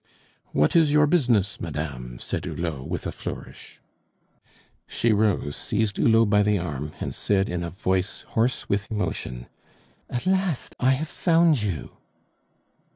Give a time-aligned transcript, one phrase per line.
[0.51, 3.79] "What is your business, madame?" said Hulot, with a flourish.
[4.87, 9.45] She rose, seized Hulot by the arm, and said in a voice hoarse with emotion:
[10.09, 11.97] "At last I have found you!"